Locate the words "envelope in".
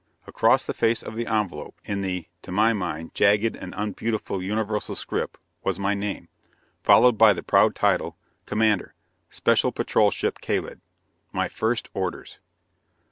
1.27-2.01